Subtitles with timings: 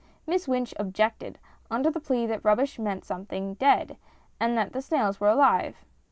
[0.25, 1.37] Miss Wynch objected,
[1.69, 3.97] under the plea that rubbish meant something dead,
[4.39, 5.85] and the snails were alive.